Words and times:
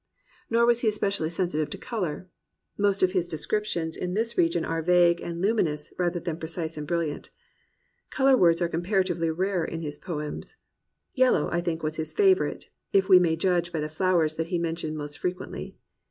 Nor 0.49 0.65
was 0.65 0.79
he 0.81 0.87
especially 0.87 1.29
sensitive 1.29 1.69
to 1.69 1.77
colour. 1.77 2.27
Most 2.75 3.03
of 3.03 3.11
his 3.11 3.27
descriptions 3.27 3.95
in 3.95 4.15
this 4.15 4.35
region 4.35 4.65
are 4.65 4.81
vague 4.81 5.21
and 5.21 5.39
luminous, 5.43 5.93
rather 5.95 6.19
than 6.19 6.39
precise 6.39 6.75
and 6.75 6.87
brilliant. 6.87 7.29
Colour 8.09 8.35
words 8.35 8.63
are 8.63 8.67
comparatively 8.67 9.29
rare 9.29 9.63
in 9.63 9.81
his 9.83 9.99
poems. 9.99 10.55
Yellow, 11.13 11.49
I 11.51 11.61
think, 11.61 11.83
was 11.83 11.97
his 11.97 12.13
favourite, 12.13 12.71
if 12.91 13.09
we 13.09 13.19
may 13.19 13.35
judge 13.35 13.71
by 13.71 13.79
the 13.79 13.87
flowers 13.89 14.33
that 14.37 14.47
he 14.47 14.57
mentioned 14.57 14.97
most 14.97 15.19
frequently. 15.19 15.77